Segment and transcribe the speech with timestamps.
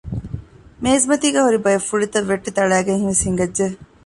[0.83, 3.65] މޭޒުމަތީގައި ހުރި ބައެއް ފުޅިތައް ވެއްޓި ތަޅައިގެން ވެސް ހިނގައްޖެ